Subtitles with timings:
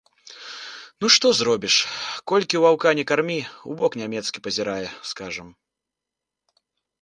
[1.03, 1.75] Ну што зробіш,
[2.31, 3.35] колькі ваўка не кармі,
[3.73, 5.47] у бок нямецкі пазірае, скажам.